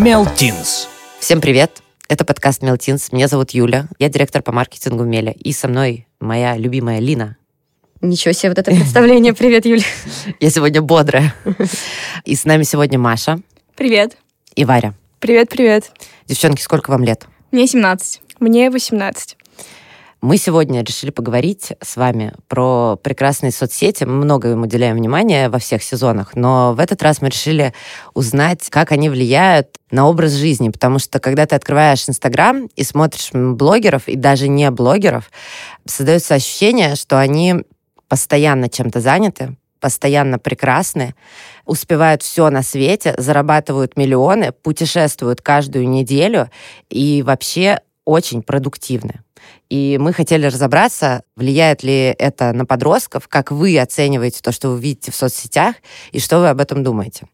[0.00, 0.88] Мелтинс.
[1.18, 1.82] Всем привет!
[2.08, 3.12] Это подкаст Мелтинс.
[3.12, 3.86] Меня зовут Юля.
[3.98, 5.32] Я директор по маркетингу Меля.
[5.32, 7.36] И со мной моя любимая Лина.
[8.00, 9.34] Ничего себе, вот это представление.
[9.34, 9.82] Привет, Юля.
[10.40, 11.34] Я сегодня бодрая.
[12.24, 13.40] И с нами сегодня Маша
[13.76, 14.16] Привет.
[14.54, 14.94] и Варя.
[15.18, 15.92] Привет, привет.
[16.26, 17.26] Девчонки, сколько вам лет?
[17.52, 18.22] Мне 17.
[18.40, 19.36] Мне 18.
[20.22, 24.04] Мы сегодня решили поговорить с вами про прекрасные соцсети.
[24.04, 27.72] Мы много им уделяем внимания во всех сезонах, но в этот раз мы решили
[28.12, 33.30] узнать, как они влияют на образ жизни, потому что когда ты открываешь Инстаграм и смотришь
[33.32, 35.30] блогеров, и даже не блогеров,
[35.86, 37.64] создается ощущение, что они
[38.06, 41.14] постоянно чем-то заняты, постоянно прекрасны,
[41.64, 46.50] успевают все на свете, зарабатывают миллионы, путешествуют каждую неделю
[46.90, 49.22] и вообще очень продуктивны.
[49.70, 54.80] И мы хотели разобраться, влияет ли это на подростков, как вы оцениваете то, что вы
[54.80, 55.76] видите в соцсетях,
[56.10, 57.26] и что вы об этом думаете.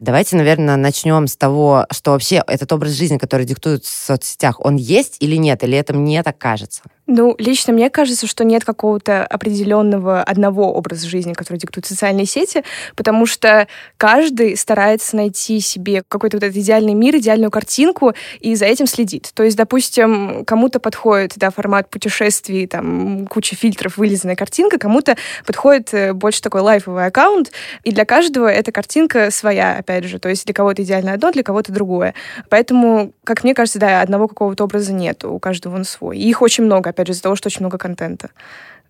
[0.00, 4.76] Давайте, наверное, начнем с того, что вообще этот образ жизни, который диктуют в соцсетях, он
[4.76, 6.82] есть или нет, или это мне так кажется?
[7.06, 12.64] Ну, лично мне кажется, что нет какого-то определенного одного образа жизни, который диктуют социальные сети,
[12.96, 18.64] потому что каждый старается найти себе какой-то вот этот идеальный мир, идеальную картинку, и за
[18.64, 19.30] этим следит.
[19.34, 25.92] То есть, допустим, кому-то подходит да, формат путешествий, там куча фильтров, вылизанная картинка, кому-то подходит
[25.94, 27.52] э, больше такой лайфовый аккаунт,
[27.84, 30.18] и для каждого эта картинка своя, опять же.
[30.18, 32.14] То есть для кого-то идеально одно, для кого-то другое.
[32.48, 36.18] Поэтому, как мне кажется, да, одного какого-то образа нет, у каждого он свой.
[36.18, 38.30] И их очень много, опять же, из-за того, что очень много контента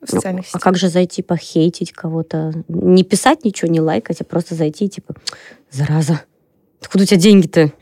[0.00, 0.62] в Ну, социальных а сетях.
[0.62, 2.53] как же зайти похейтить кого-то?
[2.69, 5.15] Не писать ничего, не лайкать, а просто зайти, типа,
[5.71, 6.21] зараза,
[6.81, 7.73] откуда у тебя деньги-то?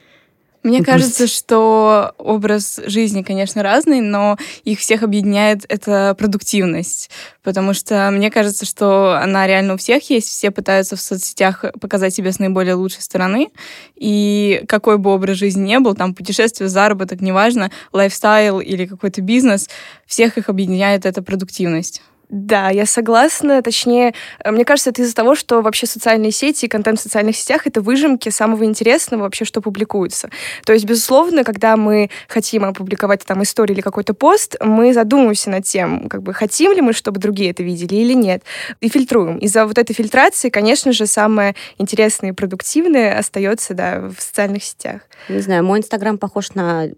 [0.65, 7.11] Мне Ну, кажется, что образ жизни, конечно, разный, но их всех объединяет эта продуктивность.
[7.43, 10.27] Потому что мне кажется, что она реально у всех есть.
[10.27, 13.51] Все пытаются в соцсетях показать себя с наиболее лучшей стороны.
[13.95, 19.69] И какой бы образ жизни ни был, там путешествие, заработок, неважно, лайфстайл или какой-то бизнес,
[20.07, 22.01] всех их объединяет эта продуктивность.
[22.29, 23.63] Да, я согласна.
[23.63, 27.37] Точнее, э, мне кажется, это из-за того, что вообще социальные сети и контент в социальных
[27.37, 30.31] сетях— это выжимки самого интересного вообще, что публикуется.
[30.65, 35.65] То есть, безусловно, когда мы хотим опубликовать там историю или какой-то пост, мы задумываемся над
[35.65, 38.43] тем, как бы хотим ли мы, чтобы другие это видели или нет,
[38.81, 39.39] и фильтруем.
[39.39, 45.03] Из-за вот этой фильтрации, конечно же, самое интересное и продуктивное остается, да, в социальных сетях.
[45.29, 46.89] Не знаю, мой инстаграм похож на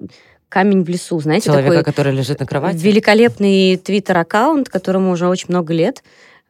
[0.49, 2.77] камень в лесу, знаете, Человека, такой который лежит на кровати?
[2.77, 6.03] великолепный твиттер-аккаунт, которому уже очень много лет.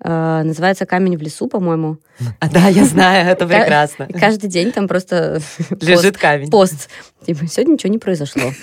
[0.05, 1.99] Э, называется «Камень в лесу», по-моему.
[2.41, 4.09] А, да, я знаю, это прекрасно.
[4.09, 5.41] Каждый день там просто
[5.81, 6.51] Лежит камень.
[6.51, 6.89] пост.
[7.27, 8.53] Типа, сегодня ничего не произошло.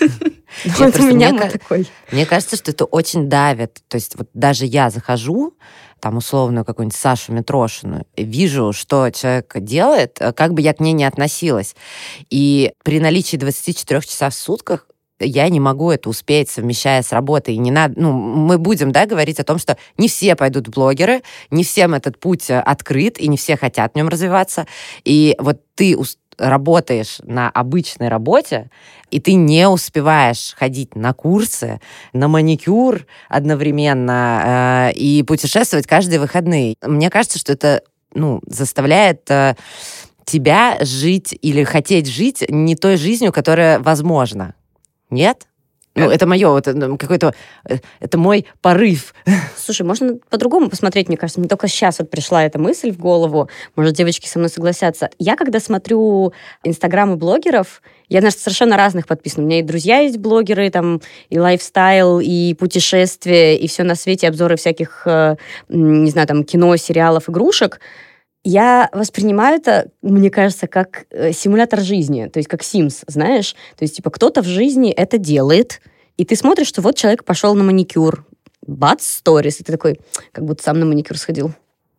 [0.78, 1.88] Вот у меня такой.
[2.12, 3.82] Мне кажется, что это очень давит.
[3.88, 5.54] То есть вот даже я захожу,
[5.98, 10.92] там условную какую-нибудь Сашу Митрошину, вижу, что человек делает, э, как бы я к ней
[10.92, 11.74] не относилась.
[12.30, 14.86] И при наличии 24 часов в сутках
[15.24, 17.54] я не могу это успеть, совмещая с работой.
[17.54, 20.70] И не надо, ну, мы будем, да, говорить о том, что не все пойдут в
[20.70, 24.66] блогеры, не всем этот путь э, открыт, и не все хотят в нем развиваться.
[25.04, 25.96] И вот ты
[26.38, 28.70] работаешь на обычной работе,
[29.10, 31.80] и ты не успеваешь ходить на курсы,
[32.12, 36.74] на маникюр одновременно э, и путешествовать каждые выходные.
[36.82, 37.82] Мне кажется, что это
[38.14, 39.56] ну, заставляет э,
[40.24, 44.54] тебя жить или хотеть жить не той жизнью, которая возможна.
[45.10, 45.46] Нет?
[45.96, 47.34] Ну, это мое, вот, э, какой-то,
[47.68, 49.14] э, это мой порыв.
[49.56, 51.38] Слушай, можно по-другому посмотреть, мне кажется.
[51.38, 53.48] Мне только сейчас вот пришла эта мысль в голову.
[53.76, 55.10] Может, девочки со мной согласятся.
[55.20, 56.32] Я, когда смотрю
[56.64, 59.44] инстаграмы блогеров, я на совершенно разных подписана.
[59.44, 61.00] У меня и друзья есть блогеры, там,
[61.30, 65.36] и лайфстайл, и путешествия, и все на свете, обзоры всяких, э,
[65.68, 67.78] не знаю, там, кино, сериалов, игрушек.
[68.44, 73.56] Я воспринимаю это, мне кажется, как э, симулятор жизни, то есть как Sims, знаешь?
[73.76, 75.80] То есть, типа, кто-то в жизни это делает,
[76.18, 78.26] и ты смотришь, что вот человек пошел на маникюр,
[78.66, 79.98] бац, сторис, и ты такой,
[80.32, 81.52] как будто сам на маникюр сходил.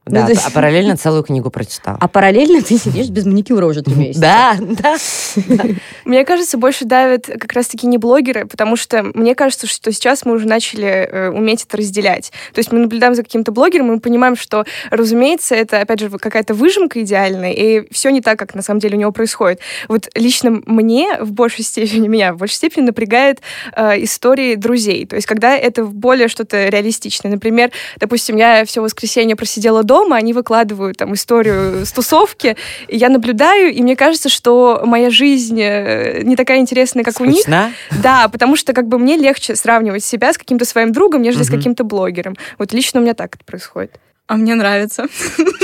[0.05, 1.97] Да, есть- а параллельно целую книгу прочитал.
[1.99, 4.21] А параллельно ты сидишь без маникюра уже три месяца.
[4.21, 4.95] Да, да.
[6.05, 10.33] Мне кажется, больше давят как раз-таки не блогеры, потому что мне кажется, что сейчас мы
[10.33, 12.31] уже начали э, уметь это разделять.
[12.53, 16.09] То есть мы наблюдаем за каким-то блогером, и мы понимаем, что, разумеется, это, опять же,
[16.09, 19.59] какая-то выжимка идеальная, и все не так, как на самом деле у него происходит.
[19.87, 23.41] Вот лично мне в большей степени, меня в большей степени напрягает
[23.75, 25.05] э, истории друзей.
[25.07, 27.31] То есть когда это более что-то реалистичное.
[27.31, 32.55] Например, допустим, я все воскресенье просидела дома, они выкладывают там историю с тусовки,
[32.87, 37.25] и я наблюдаю, и мне кажется, что моя жизнь э, не такая интересная, как у
[37.25, 37.41] них.
[37.41, 37.71] Скучна?
[38.03, 41.49] Да, потому что как бы мне легче сравнивать себя с каким-то своим другом, нежели с
[41.49, 41.57] Мгм.
[41.57, 42.35] каким-то блогером.
[42.57, 43.91] Вот лично у меня так это происходит.
[44.27, 45.05] А мне нравится.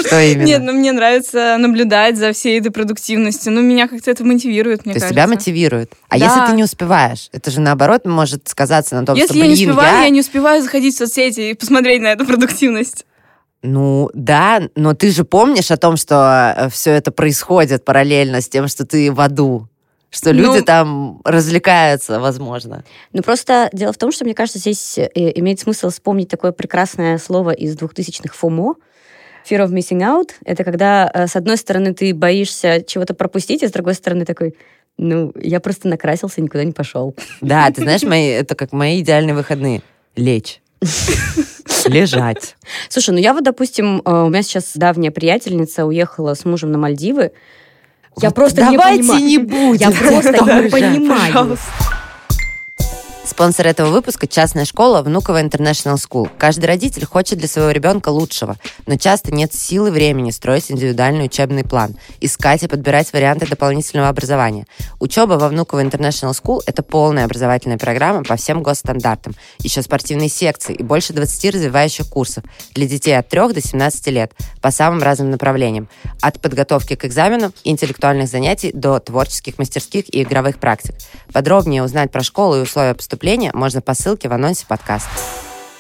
[0.06, 0.46] Что именно?
[0.46, 3.52] Нет, ну мне нравится наблюдать за всей этой продуктивностью.
[3.52, 5.14] Ну, меня как-то это мотивирует, мне То есть кажется.
[5.14, 5.94] тебя мотивирует.
[6.10, 6.26] А Да.
[6.26, 7.30] если ты не успеваешь?
[7.32, 10.10] Это же наоборот может сказаться на том, Если что, я блин, не успеваю, я...
[10.10, 13.06] не успеваю заходить в соцсети и посмотреть на эту продуктивность.
[13.64, 18.68] Ну, да, но ты же помнишь о том, что все это происходит параллельно с тем,
[18.68, 19.68] что ты в аду.
[20.10, 22.84] Что люди Ну- там развлекаются, возможно.
[23.14, 27.18] Ну, просто дело в том, что, мне кажется, здесь э, имеет смысл вспомнить такое прекрасное
[27.18, 28.74] слово из 2000-х FOMO,
[29.50, 30.32] Fear of missing out.
[30.44, 34.56] Это когда, э, с одной стороны, ты боишься чего-то пропустить, а с другой стороны такой,
[34.98, 37.16] ну, я просто накрасился никуда не пошел.
[37.40, 39.82] Да, ты знаешь, мои, это как мои идеальные выходные.
[40.18, 40.62] Лечь.
[41.90, 42.56] Лежать.
[42.90, 46.78] Слушай, ну я вот, допустим, э, у меня сейчас давняя приятельница уехала с мужем на
[46.78, 47.32] Мальдивы.
[48.22, 49.24] Я Вот просто не давайте понимаю.
[49.26, 49.90] не будем.
[49.90, 51.34] Я просто не понимаю.
[51.34, 51.66] Пожалуйста.
[53.32, 56.30] Спонсор этого выпуска– частная школа Внуково International School.
[56.38, 58.58] Каждый родитель хочет для своего ребенка лучшего,
[58.88, 64.10] но часто нет сил и времени строить индивидуальный учебный план, искать и подбирать варианты дополнительного
[64.10, 64.68] образования.
[65.00, 70.76] Учеба во Внуково International School– это полная образовательная программа по всем госстандартам, еще спортивные секции
[70.76, 72.44] и больше 20 развивающих курсов
[72.74, 75.88] для детей от 3 до 17 лет по самым разным направлениям,
[76.20, 80.96] от подготовки к экзамену, интеллектуальных занятий до творческих мастерских и игровых практик.
[81.32, 83.22] Подробнее узнать про школу и условия поступления
[83.54, 85.10] можно по ссылке в анонсе подкаста.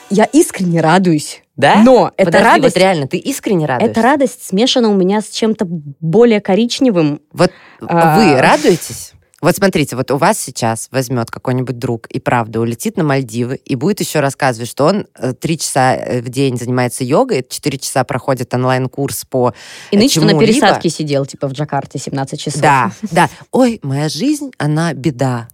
[0.10, 1.42] Я искренне радуюсь.
[1.56, 1.82] Да?
[1.84, 2.76] Но Подожди, радость...
[2.76, 3.92] вот реально, ты искренне радуешься?
[3.92, 7.22] Эта радость смешана у меня с чем-то более коричневым.
[7.32, 7.52] Вот
[7.82, 8.18] А.
[8.18, 9.14] вы радуетесь?
[9.42, 13.76] Вот смотрите, вот у вас сейчас возьмет какой-нибудь друг и правда улетит на Мальдивы и
[13.76, 18.04] будет еще рассказывать, что он э, три часа э, в день занимается йогой, четыре часа
[18.04, 19.54] проходит онлайн-курс по
[19.90, 22.62] И э, нынче на пересадке сидел, типа, в Джакарте 17 часов.
[22.62, 23.30] Да, да.
[23.52, 25.48] Ой, моя жизнь, она беда.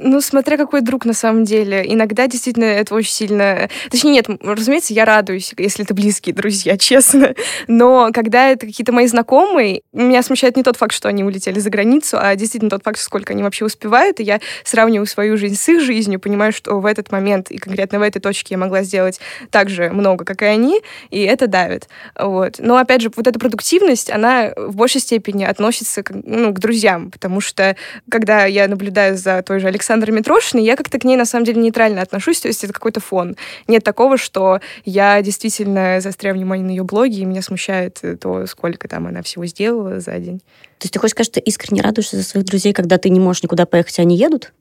[0.00, 1.84] Ну, смотря какой друг на самом деле.
[1.86, 3.68] Иногда действительно это очень сильно...
[3.90, 7.34] Точнее, нет, разумеется, я радуюсь, если это близкие друзья, честно.
[7.68, 11.70] Но когда это какие-то мои знакомые, меня смущает не тот факт, что они улетели за
[11.70, 14.18] границу, а действительно тот факт, сколько они вообще успевают.
[14.18, 18.00] И я сравниваю свою жизнь с их жизнью, понимаю, что в этот момент и конкретно
[18.00, 19.20] в этой точке я могла сделать
[19.50, 21.88] так же много, как и они, и это давит.
[22.18, 22.56] Вот.
[22.58, 27.12] Но, опять же, вот эта продуктивность, она в большей степени относится к, ну, к друзьям,
[27.12, 27.76] потому что
[28.10, 31.60] когда я наблюдаю за той же Александрой Митрошиной, я как-то к ней на самом деле
[31.60, 33.36] нейтрально отношусь, то есть это какой-то фон.
[33.66, 38.46] Нет такого, что я действительно застряю внимание на ее блоге, и меня смущает э, то,
[38.46, 40.38] сколько там она всего сделала за день.
[40.78, 43.42] То есть ты хочешь сказать, что искренне радуешься за своих друзей, когда ты не можешь
[43.42, 44.52] никуда поехать, а они едут?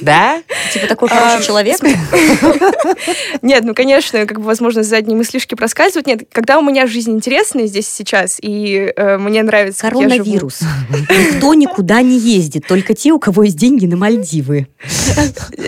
[0.00, 0.42] Да?
[0.72, 1.78] Типа такой А, хороший человек?
[3.42, 6.06] Нет, ну, конечно, как бы, возможно, задние мыслишки проскальзывают.
[6.06, 9.88] Нет, когда у меня жизнь интересная здесь сейчас, и э, мне нравится.
[9.88, 10.60] Коронавирус.
[10.90, 14.68] Никто никуда не ездит, только те, у кого есть деньги на Мальдивы.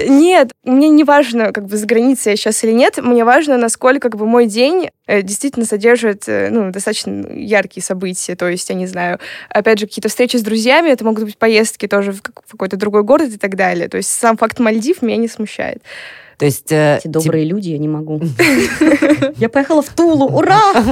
[0.08, 2.98] Нет, мне не важно, как бы, за границей я сейчас или нет.
[2.98, 8.36] Мне важно, насколько, как бы, мой день э, действительно содержит, э, ну, достаточно яркие события.
[8.36, 11.86] То есть, я не знаю, опять же, какие-то встречи с друзьями, это могут быть поездки
[11.86, 13.88] тоже в какой-то другой город и так далее.
[13.88, 15.82] То есть, сам факт Мальдив меня не смущает.
[16.38, 16.70] То есть...
[16.70, 18.20] э, Эти добрые люди, я не могу.
[19.36, 20.60] Я поехала в Тулу, ура!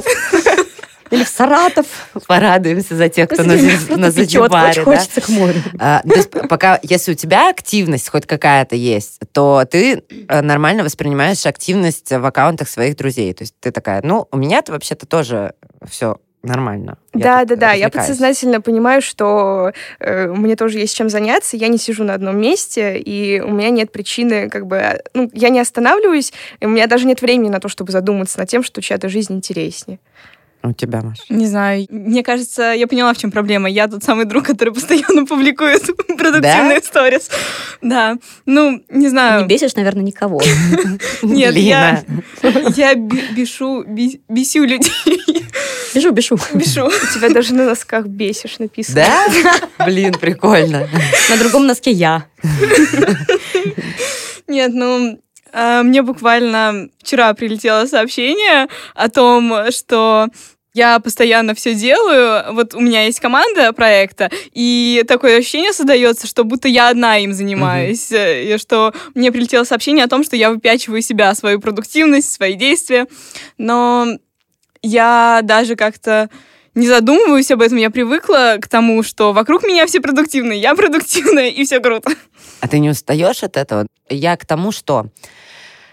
[1.12, 1.86] Или в Саратов.
[2.26, 4.84] порадуемся за тех, кто на, Господи, Зин- просто на печет, Занзибаре, очень да?
[4.84, 5.54] хочется к морю.
[5.78, 10.82] А, то есть пока, если у тебя активность хоть какая-то есть, то ты э, нормально
[10.82, 13.32] воспринимаешь активность в аккаунтах своих друзей.
[13.34, 15.52] То есть ты такая, ну, у меня-то вообще-то тоже
[15.88, 16.98] все нормально.
[17.12, 17.66] Да, тут да, да.
[17.72, 17.92] Я развлекаюсь».
[17.92, 21.56] подсознательно понимаю, что э, мне тоже есть чем заняться.
[21.56, 25.30] Я не сижу на одном месте, и у меня нет причины, как бы, э, ну,
[25.32, 28.62] я не останавливаюсь, и у меня даже нет времени на то, чтобы задуматься над тем,
[28.62, 29.98] что чья-то жизнь интереснее.
[30.62, 31.18] У тебя, Маш.
[31.28, 31.86] Не знаю.
[31.90, 33.68] Мне кажется, я поняла, в чем проблема.
[33.70, 35.82] Я тот самый друг, который постоянно публикует
[36.18, 37.30] продуктивные сторис.
[37.82, 38.16] Да.
[38.46, 39.42] Ну, не знаю.
[39.42, 40.40] Не бесишь, наверное, никого.
[41.22, 42.02] Нет, я,
[42.74, 45.45] я би- бешу, бесю людей.
[45.96, 46.38] Бежу, бежу.
[46.52, 46.86] Бешу.
[46.86, 48.96] У тебя даже на носках бесишь написано.
[48.96, 49.86] Да?
[49.86, 50.86] Блин, прикольно.
[51.30, 52.26] На другом носке я.
[54.46, 55.18] Нет, ну,
[55.52, 60.28] а, мне буквально вчера прилетело сообщение о том, что
[60.74, 62.52] я постоянно все делаю.
[62.52, 67.32] Вот у меня есть команда проекта, и такое ощущение создается, что будто я одна им
[67.32, 68.12] занимаюсь.
[68.12, 72.52] э, И что мне прилетело сообщение о том, что я выпячиваю себя, свою продуктивность, свои
[72.52, 73.06] действия.
[73.56, 74.18] Но
[74.86, 76.30] я даже как-то
[76.74, 77.78] не задумываюсь об этом.
[77.78, 82.10] Я привыкла к тому, что вокруг меня все продуктивные, я продуктивная, и все круто.
[82.60, 83.86] А ты не устаешь от этого?
[84.08, 85.06] Я к тому, что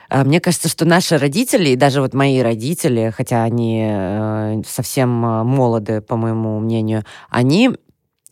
[0.09, 5.25] э, мне кажется, что наши родители, и даже вот мои родители, хотя они э, совсем
[5.25, 7.71] э, молоды, по моему мнению, они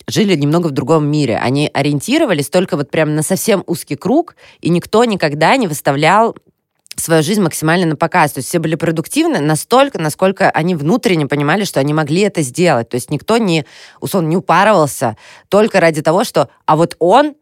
[0.08, 1.38] жили немного в другом мире.
[1.38, 6.36] Они ориентировались только вот прям на совсем узкий круг, и никто никогда не выставлял
[6.96, 8.34] свою жизнь максимально на показ.
[8.34, 12.90] То есть все были продуктивны настолько, насколько они внутренне понимали, что они могли это сделать.
[12.90, 13.66] То есть никто не,
[14.00, 15.18] условно, не упарывался
[15.50, 17.36] только ради того, что а вот он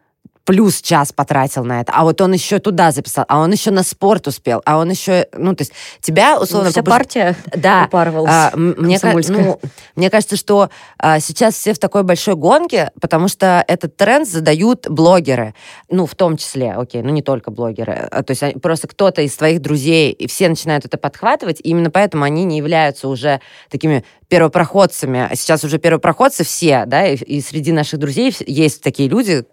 [0.46, 3.84] плюс час потратил на это, а вот он еще туда записал, а он еще на
[3.84, 6.72] спорт успел, а он еще, ну, то есть тебя, условно...
[6.72, 8.31] Вся побуж- партия да, упарывалась.
[8.31, 9.60] а, мне, ну,
[9.96, 14.88] мне кажется, что а, сейчас все в такой большой гонке, потому что этот тренд задают
[14.89, 15.53] блогеры,
[15.89, 19.22] ну, в том числе, окей, ну, не только блогеры, а, то есть они- просто кто-то
[19.22, 23.39] из твоих друзей, и все начинают это подхватывать, и именно поэтому они не являются уже
[23.69, 25.27] такими первопроходцами.
[25.29, 29.46] А Сейчас уже первопроходцы все, да, и, и среди наших друзей есть такие люди,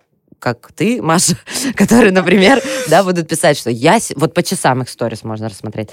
[0.55, 1.37] как ты, Маша,
[1.75, 3.99] которые, например, да, будут писать, что я...
[4.15, 5.89] Вот по часам их сторис можно рассмотреть.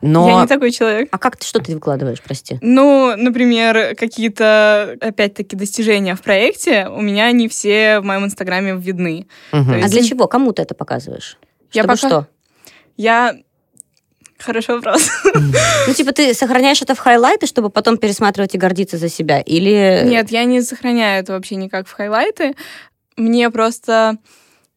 [0.00, 0.28] Но...
[0.28, 1.08] Я не такой человек.
[1.12, 2.58] А как ты, что ты выкладываешь, прости?
[2.62, 9.28] Ну, например, какие-то, опять-таки, достижения в проекте у меня не все в моем инстаграме видны.
[9.52, 9.66] Мгм.
[9.66, 10.26] То А есть- для чего?
[10.26, 11.38] Кому ты это показываешь?
[11.72, 12.26] Я Чтобы пока- что?
[12.96, 13.36] Я...
[14.38, 15.08] Хороший вопрос.
[15.86, 19.40] Ну, типа, ты сохраняешь это в хайлайты, чтобы потом пересматривать и гордиться за себя?
[19.40, 20.02] Или...
[20.04, 22.54] Нет, я не сохраняю это вообще никак в хайлайты.
[23.16, 24.16] Мне просто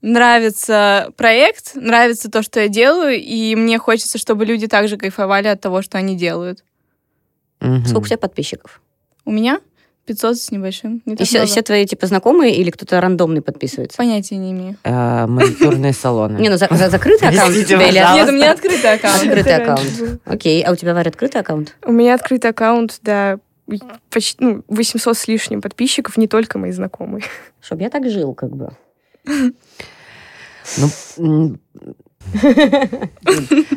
[0.02, 5.62] нравится проект, нравится то, что я делаю, и мне хочется, чтобы люди также кайфовали от
[5.62, 6.64] того, что они делают.
[7.60, 7.86] Мгм.
[7.86, 8.82] Сколько у тебя подписчиков?
[9.26, 9.60] У меня
[10.06, 11.02] 500 с небольшим.
[11.06, 13.98] Не И все, все твои, типа, знакомые или кто-то рандомный подписывается?
[13.98, 14.78] Понятия не имею.
[14.84, 16.38] Э, маникюрные салоны.
[16.38, 17.98] Не, ну за- за- закрытый аккаунт у тебя или...
[17.98, 19.24] Нет, у меня открытый аккаунт.
[19.24, 20.22] Открытый аккаунт.
[20.26, 21.76] Окей, а у тебя, Варя, открытый аккаунт?
[21.84, 23.40] У меня открытый аккаунт, да,
[24.10, 27.24] почти ну, 800 с лишним подписчиков, не только мои знакомые.
[27.62, 28.72] Чтоб я так жил, как бы.
[31.18, 31.58] Ну,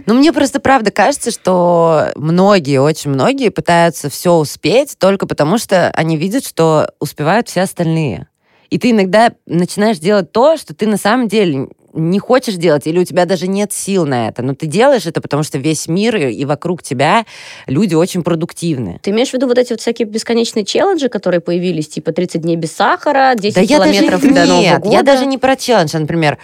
[0.07, 5.91] ну, мне просто правда кажется, что многие, очень многие пытаются все успеть только потому, что
[5.91, 8.29] они видят, что успевают все остальные.
[8.71, 12.99] И ты иногда начинаешь делать то, что ты на самом деле не хочешь делать, или
[12.99, 14.43] у тебя даже нет сил на это.
[14.43, 17.27] Но ты делаешь это, потому что весь мир и и вокруг тебя
[17.67, 19.01] люди очень продуктивны.
[19.03, 22.57] Ты имеешь в виду вот эти вот всякие бесконечные челленджи, которые появились, типа 30 дней
[22.57, 24.93] без сахара, 10 Да я даже километров до Нового нет, года?
[24.95, 26.39] я даже не про челлендж, а, например,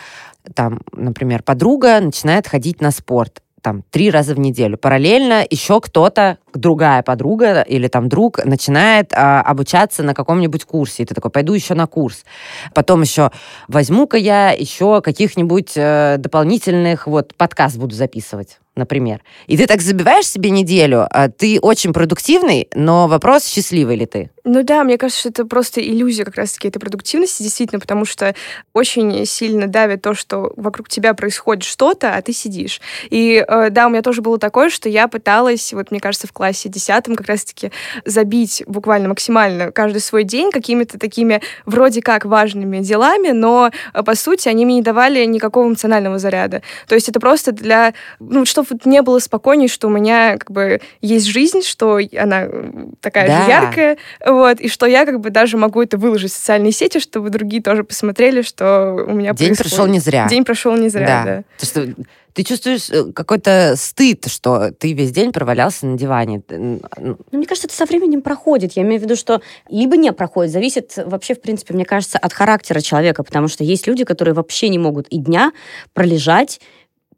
[0.54, 4.76] там, например, подруга начинает ходить на спорт там три раза в неделю.
[4.76, 11.02] Параллельно еще кто-то, другая подруга или там друг начинает а, обучаться на каком-нибудь курсе.
[11.02, 12.26] И ты такой, пойду еще на курс.
[12.74, 13.30] Потом еще
[13.66, 19.22] возьму-ка я еще каких-нибудь э, дополнительных, вот, подкаст буду записывать, например.
[19.46, 24.30] И ты так забиваешь себе неделю, а ты очень продуктивный, но вопрос, счастливый ли ты?
[24.46, 28.34] Ну да, мне кажется, что это просто иллюзия как раз-таки этой продуктивности, действительно, потому что
[28.74, 32.82] очень сильно давит то, что вокруг тебя происходит что-то, а ты сидишь.
[33.08, 36.32] И э, да, у меня тоже было такое, что я пыталась, вот мне кажется, в
[36.32, 37.72] классе десятом как раз-таки
[38.04, 44.14] забить буквально максимально каждый свой день какими-то такими вроде как важными делами, но э, по
[44.14, 46.60] сути они мне не давали никакого эмоционального заряда.
[46.86, 50.82] То есть это просто для, ну, чтобы не было спокойней, что у меня как бы
[51.00, 52.70] есть жизнь, что она э,
[53.00, 53.42] такая Да.
[53.42, 53.96] же яркая,
[54.34, 57.62] вот, и что я как бы даже могу это выложить в социальные сети, чтобы другие
[57.62, 59.70] тоже посмотрели, что у меня День происходит.
[59.70, 60.26] прошел не зря.
[60.28, 61.44] День прошел не зря, да.
[61.58, 61.94] То, что
[62.34, 66.42] ты чувствуешь э, какой-то стыд, что ты весь день провалялся на диване.
[66.50, 68.72] Ну, Ну, мне кажется, это со временем проходит.
[68.72, 70.52] Я имею в виду, что либо не проходит.
[70.52, 74.68] Зависит вообще, в принципе, мне кажется, от характера человека, потому что есть люди, которые вообще
[74.68, 75.52] не могут и дня
[75.92, 76.60] пролежать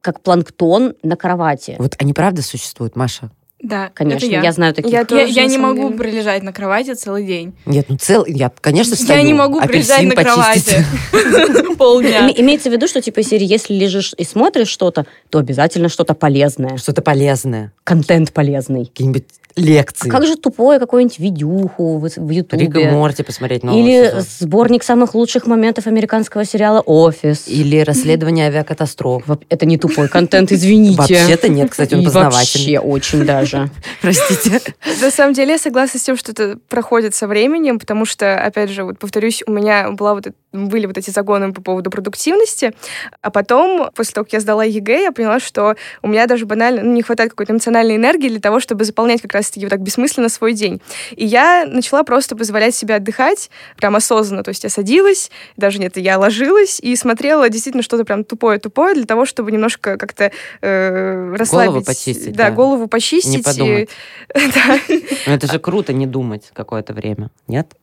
[0.02, 1.76] как планктон на кровати.
[1.78, 3.30] Вот они правда существуют, Маша?
[3.66, 4.42] Да, Конечно, это я.
[4.42, 4.52] я.
[4.52, 4.92] знаю таких.
[4.92, 5.96] Я Я, тоже, я не могу деле.
[5.98, 7.52] пролежать на кровати целый день.
[7.66, 9.26] Нет, ну цел, я, конечно, Я встаю.
[9.26, 10.74] не могу пролежать апельсин на почистить.
[11.12, 12.28] кровати полдня.
[12.28, 16.14] Име- Имеется в виду, что типа серии, если лежишь и смотришь что-то, то обязательно что-то
[16.14, 16.76] полезное.
[16.76, 17.72] Что-то полезное.
[17.84, 18.86] Контент полезный.
[18.86, 19.24] Какие-нибудь
[19.56, 20.08] лекции.
[20.08, 22.90] А как же тупое какое-нибудь видюху в, в Рика Ютубе?
[22.90, 24.22] Морти посмотреть новый Или сезон.
[24.40, 27.44] сборник самых лучших моментов американского сериала «Офис».
[27.48, 29.22] Или расследование авиакатастроф.
[29.48, 30.98] Это не тупой контент, извините.
[30.98, 32.76] Вообще-то нет, кстати, он И познавательный.
[32.76, 33.55] Вообще очень даже.
[34.00, 34.60] Простите.
[35.00, 38.70] На самом деле я согласна с тем, что это проходит со временем, потому что, опять
[38.70, 42.72] же, вот повторюсь, у меня была вот, были вот эти загоны по поводу продуктивности,
[43.20, 46.82] а потом, после того, как я сдала ЕГЭ, я поняла, что у меня даже банально
[46.82, 50.28] ну, не хватает какой-то эмоциональной энергии для того, чтобы заполнять как раз-таки вот так бессмысленно
[50.28, 50.80] свой день.
[51.12, 54.42] И я начала просто позволять себе отдыхать, прям осознанно.
[54.42, 59.04] То есть я садилась, даже нет, я ложилась и смотрела действительно что-то прям тупое-тупое для
[59.04, 61.86] того, чтобы немножко как-то э, расслабить.
[61.86, 62.50] почистить, Да, да.
[62.50, 63.35] голову Не почистить.
[63.42, 63.90] Подумать.
[64.34, 64.78] Да.
[64.88, 67.74] Ну, это же круто не думать какое-то время, нет?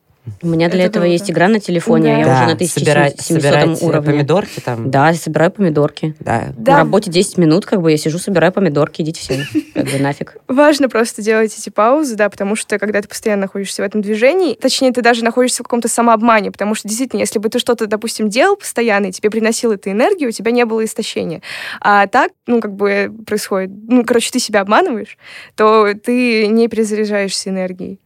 [0.42, 1.12] У меня для Это этого круто.
[1.12, 2.18] есть игра на телефоне, Да.
[2.18, 4.12] я Да, уже на 1700 собирать, э, уровне.
[4.12, 4.90] помидорки там.
[4.90, 6.14] Да, собираю помидорки.
[6.20, 6.46] Да.
[6.48, 9.44] На Да, работе 10 минут, как бы я сижу, собираю помидорки, идите все.
[9.74, 10.36] Как бы нафиг.
[10.48, 14.54] важно просто делать эти паузы, да, потому что когда ты постоянно находишься в этом движении,
[14.54, 18.28] точнее, ты даже находишься в каком-то самообмане, потому что действительно, если бы ты что-то, допустим,
[18.28, 21.42] делал постоянно, и тебе приносил эту энергию, у тебя не было истощения.
[21.80, 25.18] А так, ну, как бы происходит, ну, короче, ты себя обманываешь,
[25.56, 27.98] то ты не перезаряжаешься энергией.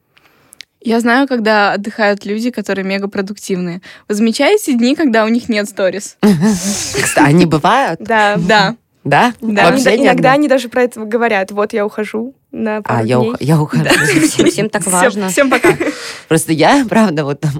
[0.81, 3.81] Я знаю, когда отдыхают люди, которые мегапродуктивные.
[4.09, 6.17] Вы замечаете дни, когда у них нет сторис?
[7.17, 8.01] Они бывают?
[8.01, 8.37] Да.
[8.37, 8.77] Да.
[9.09, 9.33] Да?
[9.41, 9.71] Да.
[9.71, 11.51] Вообще Иногда, иногда они даже про это говорят.
[11.51, 13.31] Вот я ухожу на пару А, я, дней.
[13.31, 13.85] ух- я ухожу.
[14.29, 15.29] Всем, всем так Всем- важно.
[15.29, 15.77] Всем пока.
[16.29, 17.53] Просто я, правда, вот там,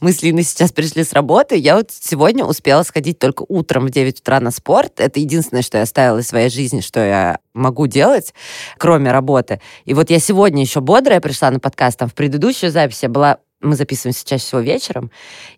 [0.00, 3.90] мы с Линой сейчас пришли с работы, я вот сегодня успела сходить только утром в
[3.90, 5.00] 9 утра на спорт.
[5.00, 8.34] Это единственное, что я оставила из своей жизни, что я могу делать,
[8.78, 9.60] кроме работы.
[9.84, 13.38] И вот я сегодня еще бодрая пришла на подкаст, там в предыдущую запись я была
[13.60, 15.10] мы записываемся чаще всего вечером,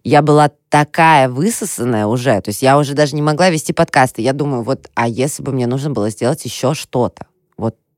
[0.05, 4.23] я была такая высосанная уже, то есть я уже даже не могла вести подкасты.
[4.23, 7.27] Я думаю, вот, а если бы мне нужно было сделать еще что-то,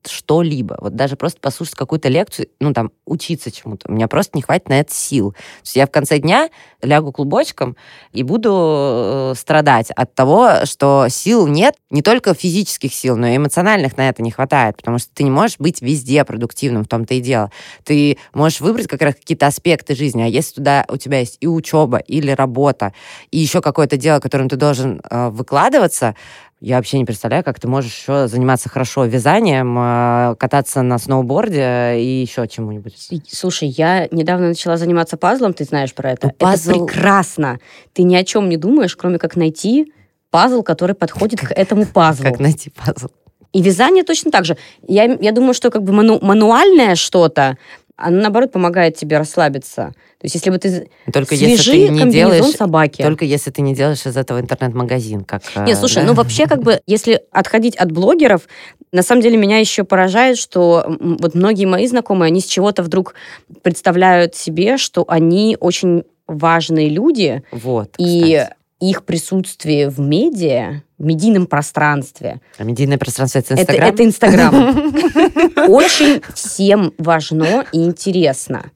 [0.07, 4.41] что-либо, вот даже просто послушать какую-то лекцию, ну, там, учиться чему-то, у меня просто не
[4.41, 5.31] хватит на это сил.
[5.31, 6.49] То есть я в конце дня
[6.81, 7.75] лягу клубочком
[8.11, 13.37] и буду э, страдать от того, что сил нет, не только физических сил, но и
[13.37, 17.13] эмоциональных на это не хватает, потому что ты не можешь быть везде продуктивным, в том-то
[17.15, 17.51] и дело.
[17.83, 21.47] Ты можешь выбрать как раз какие-то аспекты жизни, а если туда у тебя есть и
[21.47, 22.93] учеба, или работа,
[23.31, 26.15] и еще какое-то дело, которым ты должен э, выкладываться,
[26.61, 31.95] я вообще не представляю, как ты можешь еще заниматься хорошо вязанием, э, кататься на сноуборде
[31.99, 32.95] и еще чему-нибудь.
[33.29, 36.27] Слушай, я недавно начала заниматься пазлом, ты знаешь про это.
[36.27, 37.59] Ну, пазл- Это прекрасно.
[37.93, 39.91] Ты ни о чем не думаешь, кроме как найти
[40.31, 42.23] пазл, который подходит к этому пазлу.
[42.23, 43.07] Как найти пазл?
[43.53, 44.57] И вязание точно так же.
[44.87, 47.57] Я, я думаю, что как бы ману- мануальное что-то,
[47.97, 49.93] оно, наоборот, помогает тебе расслабиться.
[50.19, 50.89] То есть если бы ты...
[51.11, 52.55] Только Свяжи если ты не делаешь...
[52.55, 53.01] собаки.
[53.01, 55.43] Только если ты не делаешь из этого интернет-магазин, как...
[55.55, 56.07] Э, слушай, да?
[56.07, 58.47] ну вообще как бы, если отходить от блогеров,
[58.91, 63.15] на самом деле меня еще поражает, что вот многие мои знакомые, они с чего-то вдруг
[63.61, 68.55] представляют себе, что они очень важные люди, Вот, и кстати.
[68.79, 73.89] Их присутствие в медиа, в медийном пространстве, А медийное пространство— это Инстаграм?
[73.93, 74.53] это Инстаграм,
[75.69, 78.71] очень всем важно и интересно.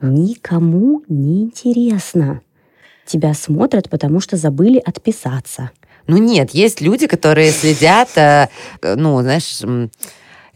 [0.00, 2.40] Никому не интересно.
[3.06, 5.70] Тебя смотрят, потому что забыли отписаться.
[6.06, 8.48] Ну нет, есть люди, которые следят, э,
[8.82, 9.60] э, ну, знаешь,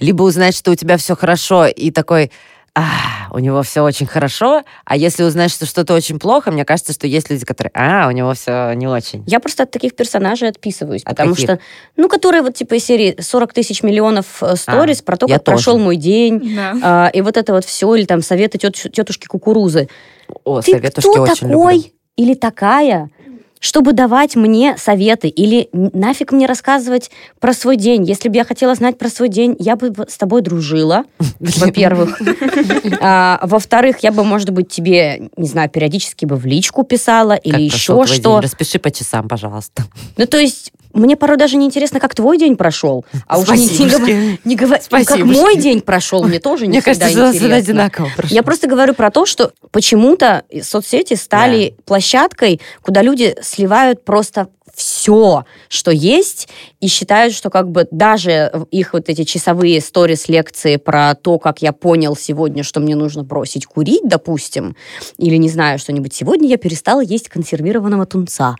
[0.00, 2.30] либо узнать, что у тебя все хорошо, и такой,
[2.76, 2.82] а,
[3.30, 7.06] у него все очень хорошо, а если узнаешь, что что-то очень плохо, мне кажется, что
[7.06, 9.22] есть люди, которые, а, у него все не очень.
[9.26, 11.48] Я просто от таких персонажей отписываюсь, От потому каких?
[11.48, 11.58] что,
[11.96, 15.74] ну, которые вот типа из серии 40 тысяч миллионов э, сторис про то, как прошел
[15.74, 15.84] тоже.
[15.84, 16.74] мой день, Да.
[16.82, 19.88] а, и вот это вот все, или там советы тетуш- тетушки Кукурузы.
[20.44, 21.90] О, Ты советушки кто очень такой люблю.
[22.16, 23.08] или такая,
[23.64, 28.04] чтобы давать мне советы или нафиг мне рассказывать про свой день?
[28.04, 31.04] Если бы я хотела знать про свой день, я бы с тобой дружила,
[31.40, 32.20] во-первых.
[33.00, 37.62] А, Во-вторых, я бы, может быть, тебе, не знаю, периодически бы в личку писала или
[37.62, 38.40] еще что.
[38.40, 39.84] Распиши по часам, пожалуйста.
[40.16, 43.04] Ну, то есть, мне порой даже не интересно, как твой день прошел.
[43.26, 47.06] А уже не, не, не говор- ну, как мой день прошел, мне тоже не всегда
[47.06, 47.56] кажется, интересно.
[47.56, 48.34] одинаково прошло.
[48.34, 55.44] Я просто говорю про то, что почему-то соцсети стали площадкой, куда люди сливают просто все,
[55.68, 56.48] что есть,
[56.80, 61.72] и считают, что как бы даже их вот эти часовые сторис-лекции про то, как я
[61.72, 64.76] понял сегодня, что мне нужно бросить курить, допустим,
[65.16, 68.56] или, не знаю, что-нибудь, сегодня я перестала есть консервированного тунца.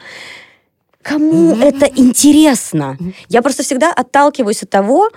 [1.04, 2.96] Кому это интересно?
[3.28, 5.10] Я просто всегда отталкиваюсь от того,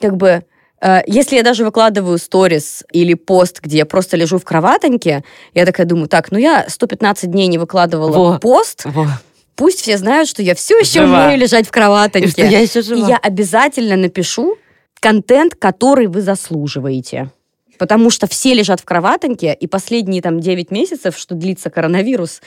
[0.00, 0.44] как бы,
[0.80, 5.22] э, если я даже выкладываю сторис или пост, где я просто лежу в кроватоньке,
[5.54, 8.38] я такая думаю, так, ну я 115 дней не выкладывала Во.
[8.38, 9.06] пост, Во.
[9.54, 11.24] пусть все знают, что я все еще Жива.
[11.26, 12.28] умею лежать в И кроватоньке.
[12.30, 13.08] что я еще И жива.
[13.08, 14.56] я обязательно напишу
[15.00, 17.30] контент, который вы заслуживаете.
[17.78, 22.40] Потому что все лежат в кроватоньке, и последние там 9 месяцев, что длится коронавирус,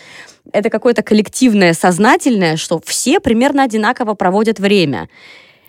[0.53, 5.09] это какое-то коллективное, сознательное, что все примерно одинаково проводят время.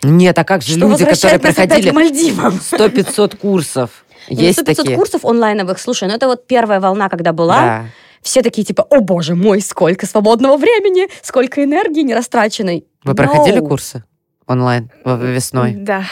[0.02, 2.60] Нет, а как же Что люди, которые проходили к Мальдивам.
[2.60, 4.04] 100-500 курсов?
[4.30, 4.96] Ну, Есть 100 такие?
[4.96, 7.86] курсов онлайновых, слушай, ну это вот первая волна, когда была, Да.
[8.22, 12.86] все такие типа, о боже мой, сколько свободного времени, сколько энергии не растраченной.
[13.02, 13.16] Вы No.
[13.16, 14.04] проходили курсы
[14.46, 15.72] онлайн в- весной?
[15.72, 16.04] Да.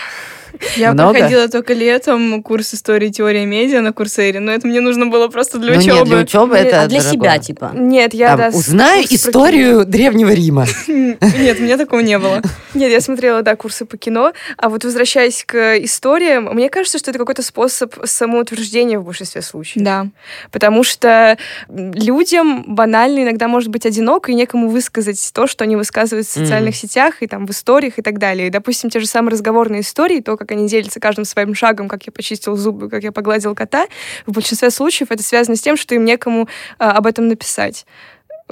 [0.77, 1.13] Я Много?
[1.15, 5.59] проходила только летом курс истории теория медиа на Курсере, но это мне нужно было просто
[5.59, 5.97] для Ну учебы.
[5.99, 7.15] нет, для учебы Нет, это А для дорого.
[7.17, 7.71] себя, типа.
[7.75, 8.57] Нет, я, Там, да...
[8.57, 10.67] узнаю курсы про историю Древнего Рима.
[10.89, 12.43] Нет, у меня такого не было.
[12.75, 14.33] Нет, я смотрела, да, курсы по кино.
[14.57, 19.85] А вот возвращаясь к историям, мне кажется, что это какой-то способ самоутверждения в большинстве случаев.
[19.85, 20.07] Да.
[20.51, 21.37] Потому что
[21.69, 26.77] людям банально иногда может быть одиноко и некому высказать то, что они высказывают в социальных
[26.77, 28.49] сетях и там в историях и так далее.
[28.49, 32.05] И, допустим, те же самые разговорные истории, то, как они делятся каждым своим шагом, как
[32.05, 33.87] я почистил зубы, как я погладил кота,
[34.27, 37.87] в большинстве случаев это связано с тем, что им некому а, об этом написать.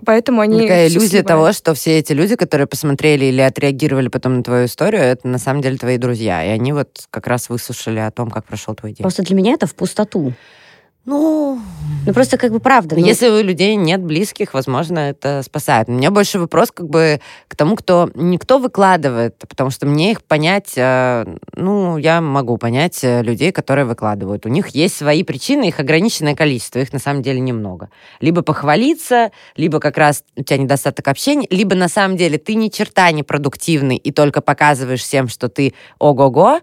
[0.05, 0.63] Поэтому они...
[0.63, 1.29] Такая иллюзия сливают.
[1.29, 5.39] того, что все эти люди, которые посмотрели или отреагировали потом на твою историю, это на
[5.39, 6.45] самом деле твои друзья.
[6.45, 9.03] И они вот как раз выслушали о том, как прошел твой день.
[9.03, 10.33] Просто для меня это в пустоту.
[11.07, 11.61] Ну,
[12.07, 12.97] Ну, просто как бы правда.
[12.97, 15.89] ну, если у людей нет близких, возможно, это спасает.
[15.89, 20.23] У меня больше вопрос как бы к тому, кто никто выкладывает, потому что мне их
[20.23, 24.47] понять, э, ну, я могу понять э, людей, которые выкладывают.
[24.47, 27.91] У них есть свои причины, их ограниченное количество, их на самом деле немного.
[28.21, 32.69] Либо похвалиться, либо как раз у тебя недостаток общения, либо на самом деле ты ни
[32.69, 36.61] черта не продуктивный и только показываешь всем, что ты ого-го.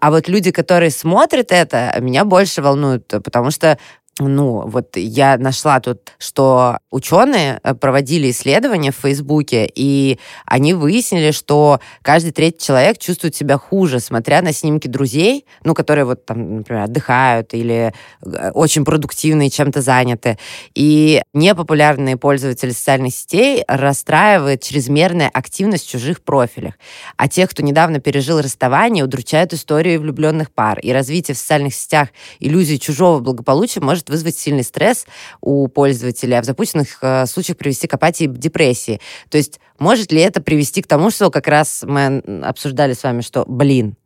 [0.00, 3.78] А вот люди, которые смотрят это, меня больше волнуют, потому что
[4.20, 11.32] ну, вот я нашла тут, что ученые э, проводили исследования в Фейсбуке, и они выяснили,
[11.32, 16.58] что каждый третий человек чувствует себя хуже, смотря на снимки друзей, ну, которые вот там,
[16.58, 20.38] например, отдыхают или э, очень продуктивные, чем-то заняты.
[20.76, 26.74] И непопулярные пользователи социальных сетей расстраивает чрезмерная активность в чужих профилях.
[27.16, 30.78] А тех, кто недавно пережил расставание, удручают истории влюбленных пар.
[30.78, 35.06] И развитие в социальных сетях иллюзии чужого благополучия может вызвать сильный стресс
[35.40, 39.00] у пользователя, а в запущенных э, случаях привести к апатии и депрессии.
[39.28, 43.20] То есть может ли это привести к тому, что как раз мы обсуждали с вами,
[43.20, 43.96] что, блин,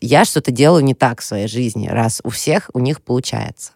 [0.00, 3.72] я что-то делаю не так в своей жизни, раз у всех у них получается.